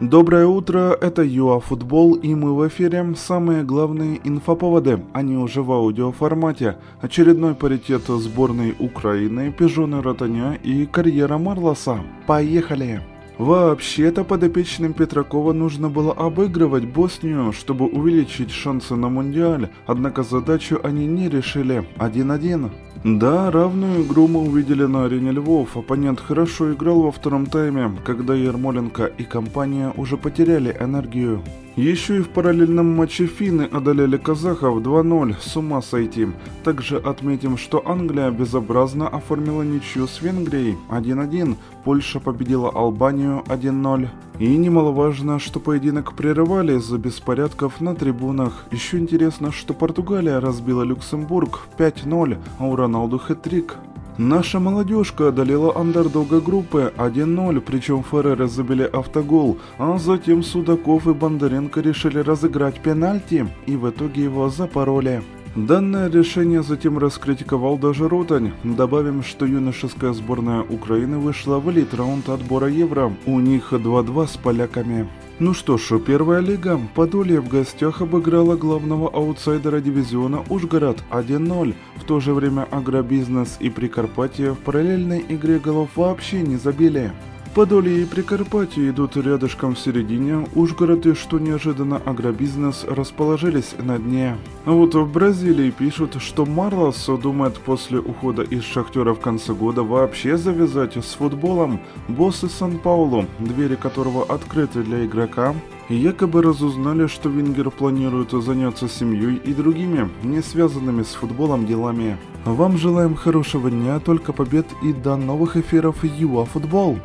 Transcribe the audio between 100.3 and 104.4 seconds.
завязать с футболом. Боссы Сан-Паулу, двери которого